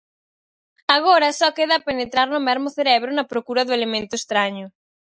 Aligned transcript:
Agora 0.97 1.35
só 1.39 1.47
queda 1.57 1.85
penetrar 1.87 2.27
no 2.31 2.41
mesmo 2.47 2.69
cerebro 2.77 3.09
na 3.13 3.29
procura 3.31 3.65
do 3.65 3.75
elemento 3.77 4.13
estraño. 4.21 4.67